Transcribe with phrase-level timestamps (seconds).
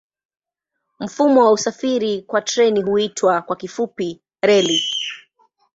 [0.99, 4.81] Mfumo wa usafiri kwa treni huitwa kwa kifupi reli.